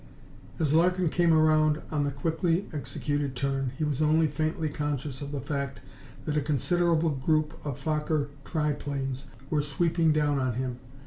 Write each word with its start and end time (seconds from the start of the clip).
As 0.57 0.73
Larkin 0.73 1.09
came 1.09 1.31
around 1.31 1.79
on 1.91 2.01
the 2.01 2.09
quickly 2.09 2.65
executed 2.73 3.35
turn 3.35 3.71
he 3.77 3.83
was 3.83 4.01
only 4.01 4.25
faintly 4.25 4.67
conscious 4.67 5.21
of 5.21 5.31
the 5.31 5.39
fact 5.39 5.79
that 6.25 6.35
a 6.35 6.41
considerable 6.41 7.11
group 7.11 7.63
of 7.63 7.77
Fokker 7.79 8.29
tri 8.43 8.71
planes 8.73 9.27
were 9.51 9.61
sweeping 9.61 10.11
down 10.11 10.39
on 10.39 10.55
him. 10.55 10.79